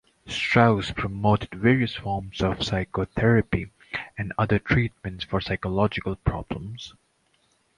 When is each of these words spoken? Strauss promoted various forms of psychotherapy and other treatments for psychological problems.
Strauss 0.25 0.89
promoted 0.89 1.51
various 1.51 1.93
forms 1.93 2.41
of 2.41 2.63
psychotherapy 2.63 3.69
and 4.17 4.33
other 4.35 4.57
treatments 4.57 5.23
for 5.23 5.39
psychological 5.39 6.15
problems. 6.15 6.95